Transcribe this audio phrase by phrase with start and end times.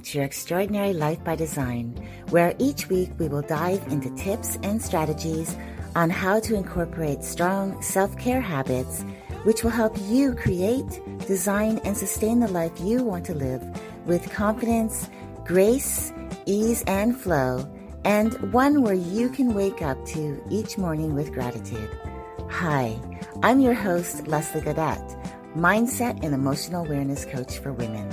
[0.00, 1.94] To your Extraordinary Life by Design,
[2.30, 5.54] where each week we will dive into tips and strategies
[5.94, 9.04] on how to incorporate strong self care habits
[9.44, 13.62] which will help you create, design, and sustain the life you want to live
[14.06, 15.08] with confidence,
[15.44, 16.12] grace,
[16.46, 17.68] ease, and flow,
[18.04, 21.90] and one where you can wake up to each morning with gratitude.
[22.50, 22.98] Hi,
[23.42, 28.08] I'm your host, Leslie Godet, Mindset and Emotional Awareness Coach for Women.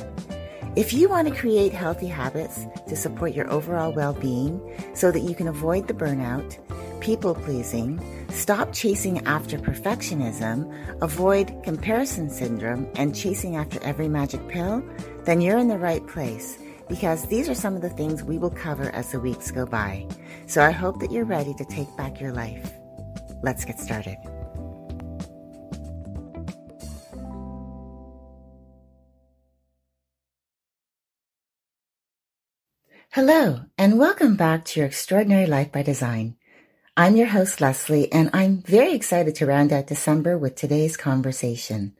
[0.77, 4.61] If you want to create healthy habits to support your overall well being
[4.93, 6.59] so that you can avoid the burnout,
[7.01, 14.87] people pleasing, stop chasing after perfectionism, avoid comparison syndrome, and chasing after every magic pill,
[15.23, 18.51] then you're in the right place because these are some of the things we will
[18.51, 20.05] cover as the weeks go by.
[20.45, 22.71] So I hope that you're ready to take back your life.
[23.41, 24.17] Let's get started.
[33.17, 36.35] Hello, and welcome back to your Extraordinary Life by Design.
[36.95, 41.97] I'm your host, Leslie, and I'm very excited to round out December with today's conversation.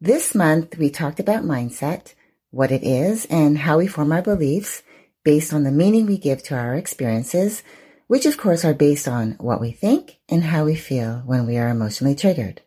[0.00, 2.14] This month, we talked about mindset,
[2.52, 4.84] what it is, and how we form our beliefs
[5.24, 7.64] based on the meaning we give to our experiences,
[8.06, 11.58] which of course are based on what we think and how we feel when we
[11.58, 12.62] are emotionally triggered.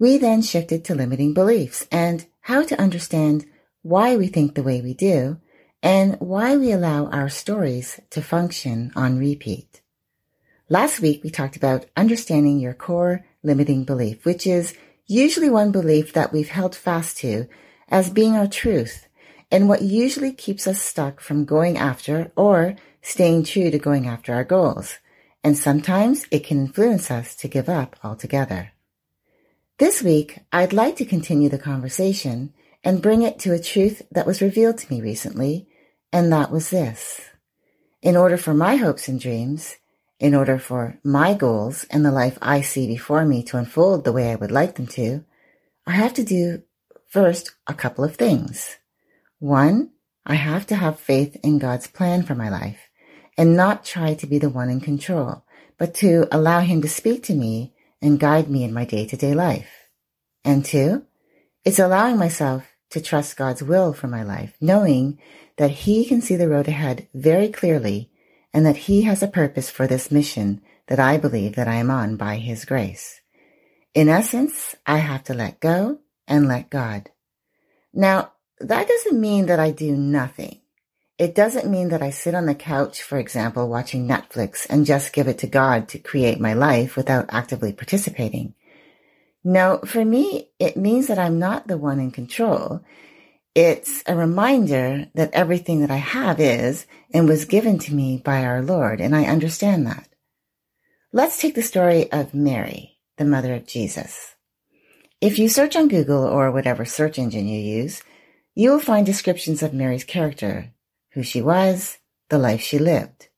[0.00, 3.46] We then shifted to limiting beliefs and how to understand
[3.82, 5.38] why we think the way we do
[5.82, 9.80] and why we allow our stories to function on repeat.
[10.68, 16.12] Last week, we talked about understanding your core limiting belief, which is usually one belief
[16.12, 17.48] that we've held fast to
[17.88, 19.06] as being our truth
[19.50, 24.34] and what usually keeps us stuck from going after or staying true to going after
[24.34, 24.98] our goals.
[25.42, 28.72] And sometimes it can influence us to give up altogether.
[29.78, 32.52] This week, I'd like to continue the conversation
[32.84, 35.67] and bring it to a truth that was revealed to me recently,
[36.12, 37.20] and that was this.
[38.02, 39.76] In order for my hopes and dreams,
[40.18, 44.12] in order for my goals and the life I see before me to unfold the
[44.12, 45.24] way I would like them to,
[45.86, 46.62] I have to do
[47.08, 48.76] first a couple of things.
[49.38, 49.90] One,
[50.26, 52.88] I have to have faith in God's plan for my life
[53.36, 55.44] and not try to be the one in control,
[55.78, 59.16] but to allow Him to speak to me and guide me in my day to
[59.16, 59.70] day life.
[60.44, 61.04] And two,
[61.64, 65.18] it's allowing myself to trust God's will for my life, knowing
[65.56, 68.10] that He can see the road ahead very clearly
[68.52, 71.90] and that He has a purpose for this mission that I believe that I am
[71.90, 73.20] on by His grace.
[73.94, 77.10] In essence, I have to let go and let God.
[77.92, 80.60] Now, that doesn't mean that I do nothing.
[81.18, 85.12] It doesn't mean that I sit on the couch, for example, watching Netflix and just
[85.12, 88.54] give it to God to create my life without actively participating.
[89.44, 92.82] No, for me, it means that I'm not the one in control.
[93.54, 98.44] It's a reminder that everything that I have is and was given to me by
[98.44, 100.08] our Lord, and I understand that.
[101.12, 104.34] Let's take the story of Mary, the mother of Jesus.
[105.20, 108.02] If you search on Google or whatever search engine you use,
[108.54, 110.72] you will find descriptions of Mary's character,
[111.12, 113.28] who she was, the life she lived.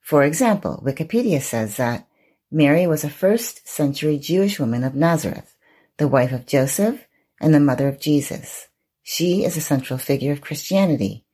[0.00, 2.06] For example, Wikipedia says that
[2.54, 5.56] Mary was a first century Jewish woman of Nazareth,
[5.96, 7.06] the wife of Joseph
[7.40, 8.68] and the mother of Jesus.
[9.02, 11.24] She is a central figure of Christianity,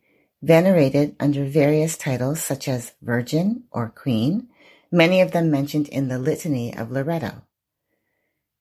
[0.42, 4.46] venerated under various titles such as Virgin or Queen,
[4.92, 7.42] many of them mentioned in the Litany of Loreto.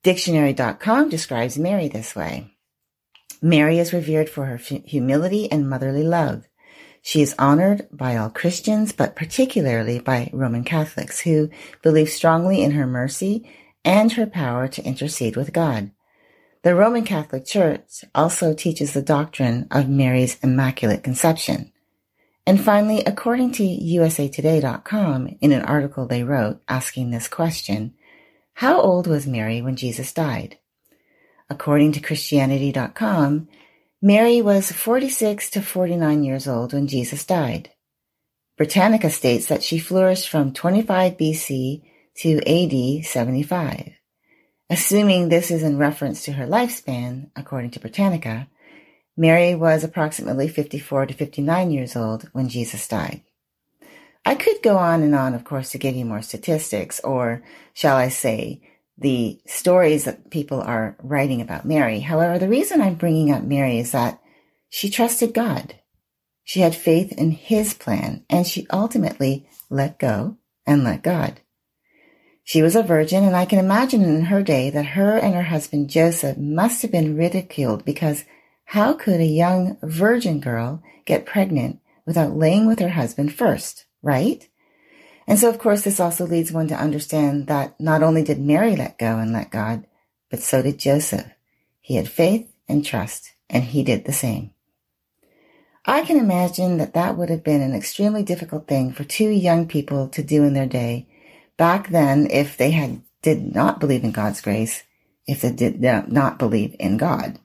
[0.02, 2.56] Dictionary.com describes Mary this way.
[3.40, 6.48] Mary is revered for her humility and motherly love.
[7.08, 11.50] She is honored by all Christians, but particularly by Roman Catholics who
[11.82, 13.50] believe strongly in her mercy
[13.86, 15.92] and her power to intercede with God.
[16.64, 21.72] The Roman Catholic Church also teaches the doctrine of Mary's Immaculate Conception.
[22.46, 27.94] And finally, according to usatoday.com, in an article they wrote asking this question,
[28.56, 30.58] how old was Mary when Jesus died?
[31.50, 33.48] According to Christianity.com,
[34.02, 37.72] Mary was 46 to 49 years old when Jesus died.
[38.56, 41.82] Britannica states that she flourished from 25 BC
[42.18, 43.94] to AD 75.
[44.70, 48.48] Assuming this is in reference to her lifespan, according to Britannica,
[49.16, 53.24] Mary was approximately 54 to 59 years old when Jesus died.
[54.24, 57.42] I could go on and on, of course, to give you more statistics, or
[57.74, 58.62] shall I say,
[58.98, 62.00] the stories that people are writing about Mary.
[62.00, 64.20] However, the reason I'm bringing up Mary is that
[64.70, 65.76] she trusted God.
[66.44, 71.42] She had faith in his plan, and she ultimately let go and let God.
[72.44, 75.44] She was a virgin, and I can imagine in her day that her and her
[75.44, 78.24] husband Joseph must have been ridiculed because
[78.64, 84.48] how could a young virgin girl get pregnant without laying with her husband first, right?
[85.28, 88.76] And so, of course, this also leads one to understand that not only did Mary
[88.76, 89.86] let go and let God,
[90.30, 91.28] but so did Joseph.
[91.82, 94.52] He had faith and trust, and he did the same.
[95.86, 99.68] I can imagine that that would have been an extremely difficult thing for two young
[99.68, 101.08] people to do in their day.
[101.56, 104.84] Back then, if they had did not believe in God's grace,
[105.26, 107.40] if they did not believe in God.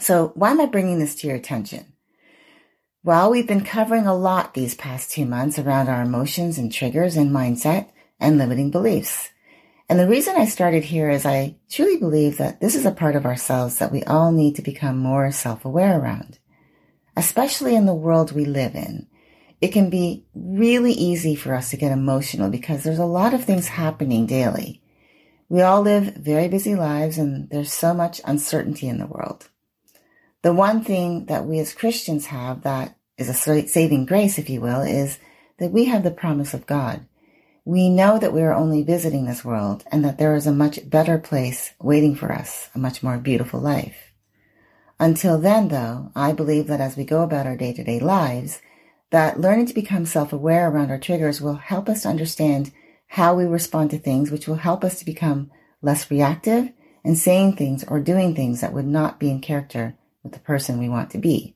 [0.00, 1.89] So why am I bringing this to your attention?
[3.02, 7.16] Well, we've been covering a lot these past two months around our emotions and triggers
[7.16, 7.88] and mindset
[8.18, 9.30] and limiting beliefs.
[9.88, 13.16] And the reason I started here is I truly believe that this is a part
[13.16, 16.40] of ourselves that we all need to become more self-aware around,
[17.16, 19.06] especially in the world we live in.
[19.62, 23.42] It can be really easy for us to get emotional because there's a lot of
[23.42, 24.82] things happening daily.
[25.48, 29.48] We all live very busy lives and there's so much uncertainty in the world.
[30.42, 34.62] The one thing that we as Christians have that is a saving grace, if you
[34.62, 35.18] will, is
[35.58, 37.06] that we have the promise of God.
[37.66, 40.88] We know that we are only visiting this world and that there is a much
[40.88, 44.14] better place waiting for us, a much more beautiful life.
[44.98, 48.62] Until then, though, I believe that as we go about our day to day lives,
[49.10, 52.72] that learning to become self aware around our triggers will help us to understand
[53.08, 55.50] how we respond to things, which will help us to become
[55.82, 56.70] less reactive
[57.04, 60.78] and saying things or doing things that would not be in character with the person
[60.78, 61.54] we want to be.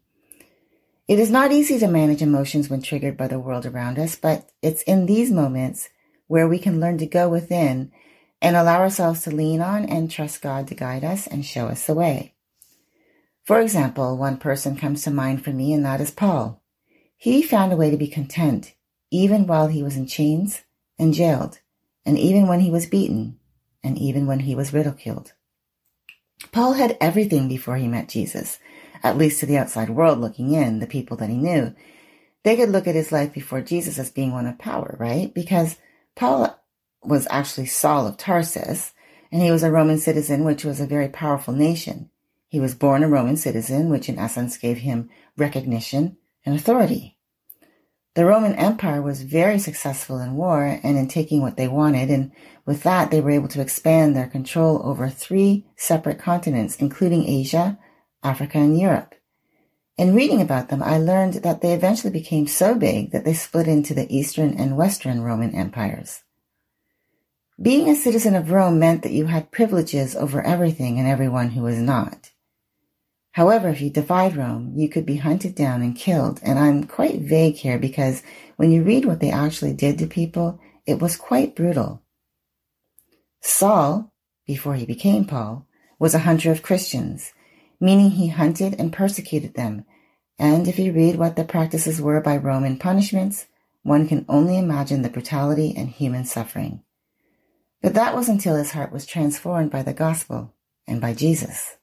[1.07, 4.51] It is not easy to manage emotions when triggered by the world around us, but
[4.63, 5.91] it's in these moments
[6.29, 7.93] where we can learn to go within
[8.41, 11.87] and allow ourselves to lean on and trust God to guide us and show us
[11.87, 12.35] the way.
[13.43, 16.63] For example, one person comes to mind for me, and that is Paul.
[17.17, 18.75] He found a way to be content
[19.11, 20.63] even while he was in chains
[20.99, 21.61] and jailed,
[22.05, 23.39] and even when he was beaten,
[23.83, 25.35] and even when he was ridiculed.
[26.53, 28.59] Paul had everything before he met Jesus,
[29.03, 31.75] at least to the outside world looking in, the people that he knew.
[32.43, 35.33] They could look at his life before Jesus as being one of power, right?
[35.33, 35.77] Because
[36.15, 36.63] Paul
[37.03, 38.93] was actually Saul of Tarsus,
[39.33, 42.11] and he was a Roman citizen, which was a very powerful nation.
[42.49, 47.14] He was born a Roman citizen, which in essence gave him recognition and authority.
[48.15, 52.31] The Roman Empire was very successful in war and in taking what they wanted, and
[52.65, 57.77] with that they were able to expand their control over three separate continents, including Asia,
[58.23, 59.17] Africa, and Europe.
[59.99, 63.67] In reading about them, I learned that they eventually became so big that they split
[63.67, 66.23] into the Eastern and Western Roman empires.
[67.61, 71.63] Being a citizen of Rome meant that you had privileges over everything and everyone who
[71.63, 72.31] was not.
[73.35, 76.39] However, if you divide Rome, you could be hunted down and killed.
[76.45, 78.23] And I'm quite vague here because
[78.55, 82.01] when you read what they actually did to people, it was quite brutal.
[83.41, 84.13] Saul,
[84.47, 85.67] before he became Paul,
[85.99, 87.33] was a hunter of Christians,
[87.81, 89.85] meaning he hunted and persecuted them.
[90.39, 93.47] And if you read what the practices were by Roman punishments,
[93.83, 96.85] one can only imagine the brutality and human suffering.
[97.83, 100.55] But that was until his heart was transformed by the gospel
[100.87, 101.79] and by Jesus.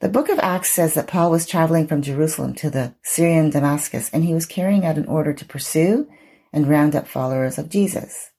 [0.00, 4.08] The book of Acts says that Paul was traveling from Jerusalem to the Syrian Damascus
[4.12, 6.08] and he was carrying out an order to pursue
[6.52, 8.30] and round up followers of Jesus.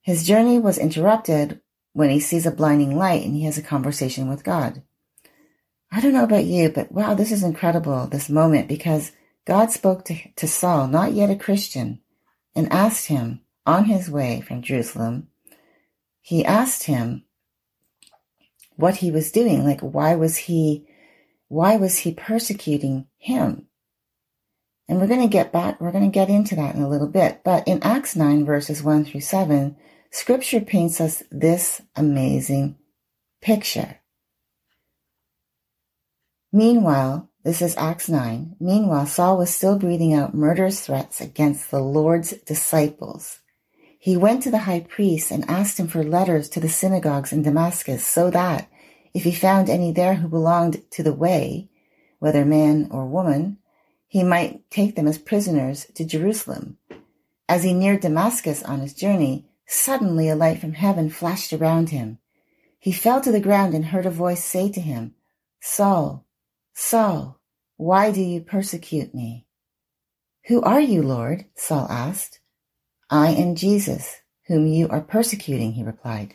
[0.00, 1.60] His journey was interrupted
[1.92, 4.82] when he sees a blinding light and he has a conversation with God.
[5.92, 9.12] I don't know about you, but wow, this is incredible, this moment, because
[9.44, 12.00] God spoke to, to Saul, not yet a Christian,
[12.54, 15.28] and asked him on his way from Jerusalem,
[16.20, 17.24] he asked him
[18.80, 19.64] what he was doing.
[19.64, 20.86] Like, why was he,
[21.48, 23.66] why was he persecuting him?
[24.88, 27.08] And we're going to get back, we're going to get into that in a little
[27.08, 27.42] bit.
[27.44, 29.76] But in Acts 9 verses 1 through 7,
[30.10, 32.76] scripture paints us this amazing
[33.40, 34.00] picture.
[36.52, 38.56] Meanwhile, this is Acts 9.
[38.60, 43.40] Meanwhile, Saul was still breathing out murderous threats against the Lord's disciples.
[43.98, 47.42] He went to the high priest and asked him for letters to the synagogues in
[47.42, 48.69] Damascus so that
[49.12, 51.68] if he found any there who belonged to the way,
[52.18, 53.58] whether man or woman,
[54.06, 56.78] he might take them as prisoners to Jerusalem.
[57.48, 62.18] As he neared Damascus on his journey, suddenly a light from heaven flashed around him.
[62.78, 65.14] He fell to the ground and heard a voice say to him,
[65.60, 66.24] Saul,
[66.74, 67.40] Saul,
[67.76, 69.46] why do you persecute me?
[70.46, 71.46] Who are you, Lord?
[71.54, 72.40] Saul asked.
[73.10, 76.34] I am Jesus, whom you are persecuting, he replied.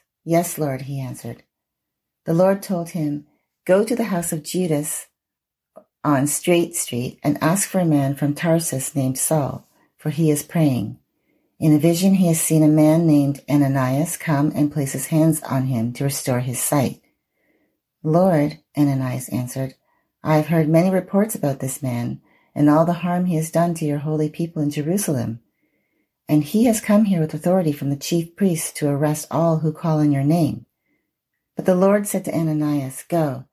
[0.23, 1.43] Yes, Lord, he answered.
[2.25, 3.25] The Lord told him,
[3.65, 5.07] Go to the house of Judas
[6.03, 10.43] on Straight Street and ask for a man from Tarsus named Saul, for he is
[10.43, 10.97] praying.
[11.59, 15.41] In a vision he has seen a man named Ananias come and place his hands
[15.43, 17.01] on him to restore his sight.
[18.03, 19.75] Lord, Ananias answered,
[20.23, 22.21] I have heard many reports about this man
[22.55, 25.41] and all the harm he has done to your holy people in Jerusalem.
[26.31, 29.73] And he has come here with authority from the chief priests to arrest all who
[29.73, 30.65] call on your name.
[31.57, 33.43] But the Lord said to Ananias, Go.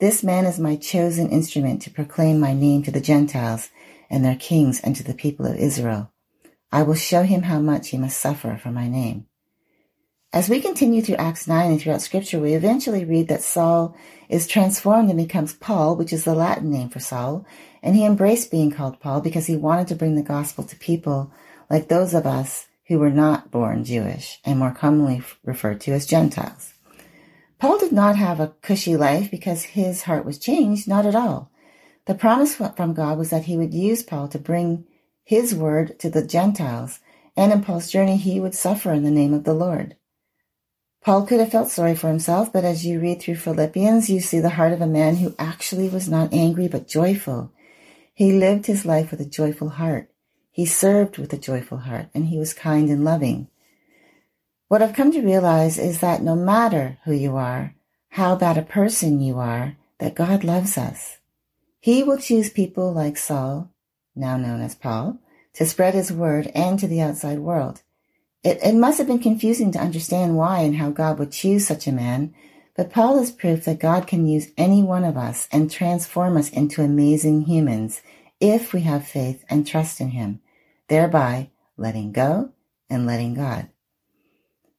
[0.00, 3.70] This man is my chosen instrument to proclaim my name to the Gentiles
[4.10, 6.10] and their kings and to the people of Israel.
[6.72, 9.26] I will show him how much he must suffer for my name.
[10.32, 13.96] As we continue through Acts 9 and throughout scripture, we eventually read that Saul
[14.28, 17.46] is transformed and becomes Paul, which is the Latin name for Saul,
[17.84, 21.32] and he embraced being called Paul because he wanted to bring the gospel to people
[21.68, 26.06] like those of us who were not born Jewish and more commonly referred to as
[26.06, 26.74] Gentiles.
[27.58, 31.50] Paul did not have a cushy life because his heart was changed, not at all.
[32.04, 34.84] The promise from God was that he would use Paul to bring
[35.24, 37.00] his word to the Gentiles,
[37.36, 39.96] and in Paul's journey he would suffer in the name of the Lord.
[41.02, 44.38] Paul could have felt sorry for himself, but as you read through Philippians, you see
[44.40, 47.52] the heart of a man who actually was not angry but joyful.
[48.12, 50.10] He lived his life with a joyful heart.
[50.56, 53.48] He served with a joyful heart, and he was kind and loving.
[54.68, 57.74] What I've come to realize is that no matter who you are,
[58.12, 61.18] how bad a person you are, that God loves us.
[61.78, 63.70] He will choose people like Saul,
[64.14, 65.18] now known as Paul,
[65.52, 67.82] to spread his word and to the outside world.
[68.42, 71.86] It, it must have been confusing to understand why and how God would choose such
[71.86, 72.32] a man,
[72.74, 76.48] but Paul is proof that God can use any one of us and transform us
[76.48, 78.00] into amazing humans
[78.40, 80.40] if we have faith and trust in him,
[80.88, 82.50] thereby letting go
[82.88, 83.68] and letting God.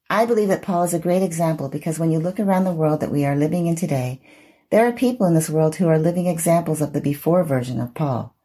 [0.10, 3.02] I believe that Paul is a great example because when you look around the world
[3.02, 4.22] that we are living in today,
[4.70, 7.94] there are people in this world who are living examples of the before version of
[7.94, 8.36] Paul.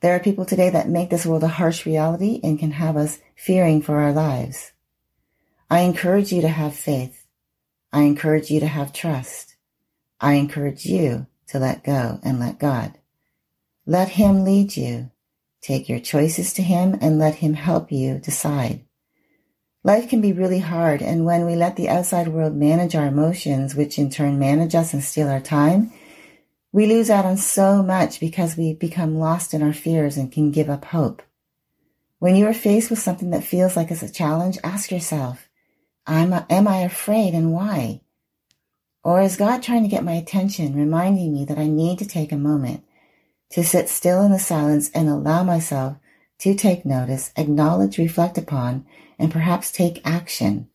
[0.00, 3.20] There are people today that make this world a harsh reality and can have us
[3.36, 4.72] fearing for our lives.
[5.70, 7.24] I encourage you to have faith.
[7.92, 9.54] I encourage you to have trust.
[10.20, 12.98] I encourage you to let go and let God.
[13.86, 15.11] Let Him lead you.
[15.62, 18.84] Take your choices to Him and let Him help you decide.
[19.84, 23.74] Life can be really hard, and when we let the outside world manage our emotions,
[23.74, 25.92] which in turn manage us and steal our time,
[26.72, 30.50] we lose out on so much because we become lost in our fears and can
[30.50, 31.22] give up hope.
[32.18, 35.48] When you are faced with something that feels like it's a challenge, ask yourself,
[36.06, 38.00] am I afraid and why?
[39.04, 42.32] Or is God trying to get my attention, reminding me that I need to take
[42.32, 42.84] a moment
[43.52, 45.96] to sit still in the silence and allow myself
[46.38, 48.84] to take notice, acknowledge, reflect upon,
[49.18, 50.68] and perhaps take action?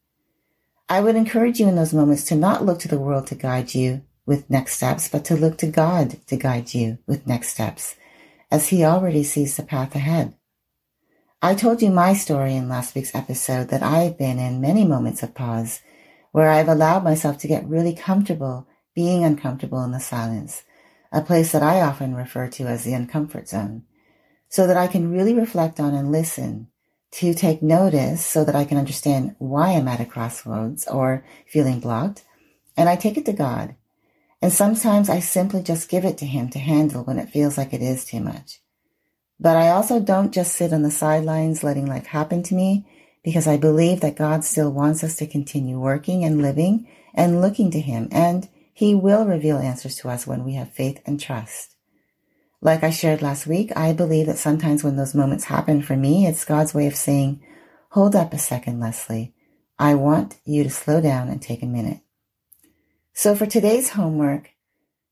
[0.89, 3.75] I would encourage you in those moments to not look to the world to guide
[3.75, 7.95] you, with next steps, but to look to God to guide you with next steps,
[8.51, 10.35] as He already sees the path ahead.
[11.41, 15.23] I told you my story in last week's episode that I've been in many moments
[15.23, 15.81] of pause
[16.31, 20.63] where I've allowed myself to get really comfortable being uncomfortable in the silence,
[21.11, 23.83] a place that I often refer to as the uncomfort zone,
[24.49, 26.67] so that I can really reflect on and listen
[27.11, 31.79] to take notice so that I can understand why I'm at a crossroads or feeling
[31.79, 32.23] blocked.
[32.75, 33.75] And I take it to God
[34.41, 37.73] and sometimes I simply just give it to him to handle when it feels like
[37.73, 38.61] it is too much.
[39.39, 42.85] But I also don't just sit on the sidelines letting life happen to me
[43.23, 47.71] because I believe that God still wants us to continue working and living and looking
[47.71, 48.47] to him and
[48.77, 51.75] he will reveal answers to us when we have faith and trust.
[52.61, 56.27] Like I shared last week, I believe that sometimes when those moments happen for me,
[56.27, 57.43] it's God's way of saying,
[57.89, 59.33] hold up a second, Leslie.
[59.79, 62.01] I want you to slow down and take a minute.
[63.13, 64.51] So for today's homework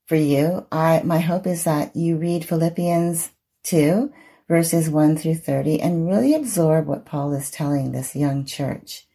[0.06, 3.32] for you, I, my hope is that you read Philippians
[3.64, 4.14] 2
[4.48, 9.08] verses 1 through 30 and really absorb what Paul is telling this young church.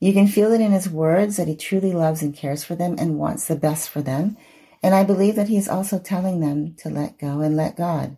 [0.00, 2.96] You can feel it in his words that he truly loves and cares for them
[2.98, 4.36] and wants the best for them.
[4.82, 8.16] And I believe that He's also telling them to let go and let God.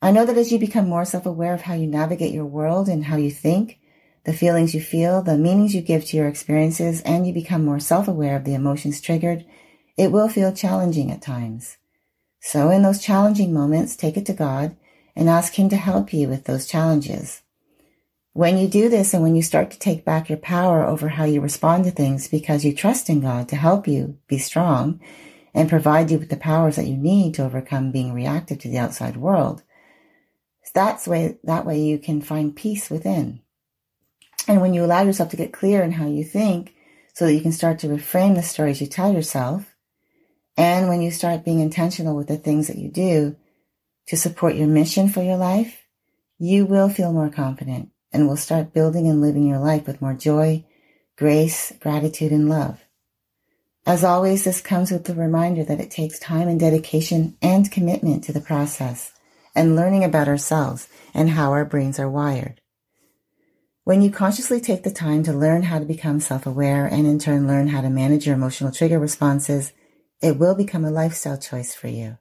[0.00, 2.88] I know that as you become more self aware of how you navigate your world
[2.88, 3.78] and how you think,
[4.24, 7.80] the feelings you feel, the meanings you give to your experiences, and you become more
[7.80, 9.44] self aware of the emotions triggered,
[9.96, 11.78] it will feel challenging at times.
[12.40, 14.76] So in those challenging moments, take it to God
[15.16, 17.42] and ask Him to help you with those challenges.
[18.36, 21.24] When you do this and when you start to take back your power over how
[21.24, 25.00] you respond to things because you trust in God to help you be strong
[25.54, 28.76] and provide you with the powers that you need to overcome being reactive to the
[28.76, 29.62] outside world,
[30.74, 33.40] that's way, that way you can find peace within.
[34.46, 36.74] And when you allow yourself to get clear in how you think
[37.14, 39.74] so that you can start to reframe the stories you tell yourself,
[40.58, 43.34] and when you start being intentional with the things that you do
[44.08, 45.86] to support your mission for your life,
[46.38, 50.14] you will feel more confident and will start building and living your life with more
[50.14, 50.64] joy,
[51.16, 52.84] grace, gratitude, and love.
[53.86, 58.24] As always, this comes with the reminder that it takes time and dedication and commitment
[58.24, 59.12] to the process
[59.54, 62.60] and learning about ourselves and how our brains are wired.
[63.84, 67.46] When you consciously take the time to learn how to become self-aware and in turn
[67.46, 69.72] learn how to manage your emotional trigger responses,
[70.20, 72.18] it will become a lifestyle choice for you.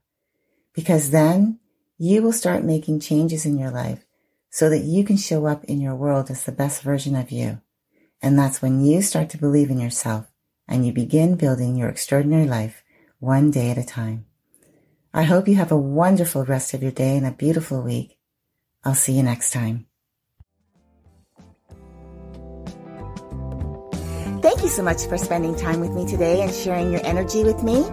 [0.74, 1.60] Because then
[1.98, 4.05] you will start making changes in your life
[4.56, 7.60] so that you can show up in your world as the best version of you.
[8.22, 10.32] And that's when you start to believe in yourself
[10.66, 12.82] and you begin building your extraordinary life
[13.20, 14.28] one day at a time.
[15.14, 18.18] I hope you have a wonderful rest of your day and a beautiful week.
[18.86, 19.88] I'll see you next time.
[24.42, 27.62] Thank you so much for spending time with me today and sharing your energy with
[27.62, 27.84] me.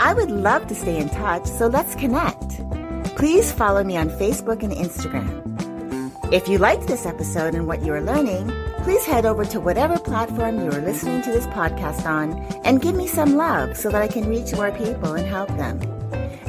[0.00, 2.58] I would love to stay in touch, so let's connect.
[3.14, 5.51] Please follow me on Facebook and Instagram.
[6.32, 8.50] If you liked this episode and what you are learning,
[8.84, 12.32] please head over to whatever platform you are listening to this podcast on
[12.64, 15.78] and give me some love so that I can reach more people and help them.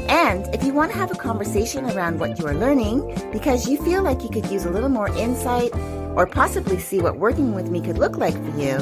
[0.07, 3.75] And if you want to have a conversation around what you are learning because you
[3.83, 5.75] feel like you could use a little more insight
[6.15, 8.77] or possibly see what working with me could look like for you,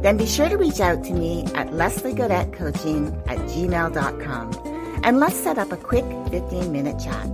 [0.00, 5.58] then be sure to reach out to me at lesliegodettecoaching at gmail.com and let's set
[5.58, 7.28] up a quick 15 minute chat.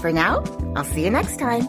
[0.00, 0.42] For now,
[0.74, 1.68] I'll see you next time.